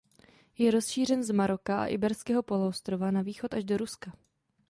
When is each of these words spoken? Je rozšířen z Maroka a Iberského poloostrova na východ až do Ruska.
Je 0.57 0.71
rozšířen 0.71 1.23
z 1.23 1.31
Maroka 1.31 1.83
a 1.83 1.85
Iberského 1.85 2.43
poloostrova 2.43 3.11
na 3.11 3.21
východ 3.21 3.53
až 3.53 3.63
do 3.63 3.77
Ruska. 3.77 4.11